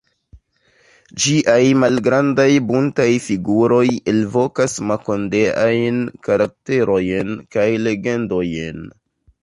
Ĝiaj 1.25 1.65
malgrandaj 1.81 2.47
buntaj 2.71 3.07
figuroj 3.27 3.83
elvokas 4.15 4.77
makondeajn 4.93 6.03
karakterojn 6.29 7.41
kaj 7.57 7.71
legendojn. 7.89 8.87